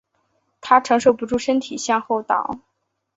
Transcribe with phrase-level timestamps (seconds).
[0.61, 2.59] 她承受不住身体向后倒